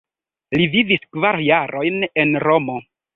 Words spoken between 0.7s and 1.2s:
vivis